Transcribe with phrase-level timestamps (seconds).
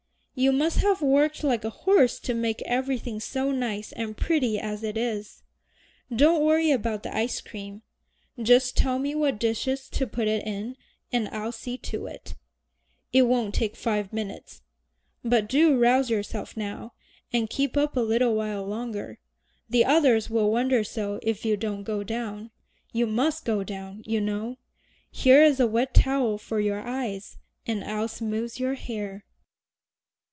[0.33, 4.81] You must have worked like a horse to make everything so nice and pretty as
[4.81, 5.43] it is.
[6.09, 7.83] Don't worry about the ice cream.
[8.41, 10.77] Just tell me what dishes to put it in,
[11.11, 12.35] and I'll see to it.
[13.13, 14.61] It won't take five minutes.
[15.23, 16.93] But do rouse yourself now,
[17.33, 19.19] and keep up a little while longer.
[19.69, 22.49] The others will wonder so if you don't go down.
[22.93, 24.57] You must go down, you know.
[25.11, 27.37] Here is a wet towel for your eyes,
[27.67, 29.25] and I'll smooth your hair."